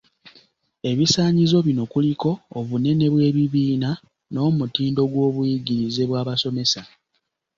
Ebisaanyizo 0.91 1.57
bino 1.67 1.83
kuliko; 1.91 2.31
obunene 2.59 3.05
bw’ebibiina 3.13 3.89
n'omutindo 4.33 5.01
gw’obuyigirize 5.11 6.03
bw’abasomesa. 6.09 6.81